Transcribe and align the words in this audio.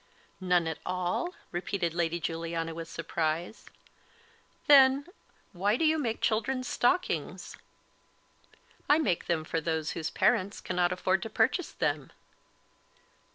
"None 0.39 0.65
at 0.65 0.79
all?" 0.83 1.35
repeated 1.51 1.93
Lady 1.93 2.19
Juliana, 2.19 2.73
with 2.73 2.87
surprise 2.89 3.65
"then, 4.65 5.05
why 5.53 5.77
do 5.77 5.85
you 5.85 5.99
make 5.99 6.21
children's 6.21 6.67
stockings?" 6.67 7.55
"I 8.89 8.97
make 8.97 9.25
them 9.27 9.43
for 9.43 9.61
those 9.61 9.91
whose 9.91 10.09
parents 10.09 10.59
cannot 10.59 10.91
afford 10.91 11.21
to 11.21 11.29
purchase 11.29 11.71
them." 11.71 12.11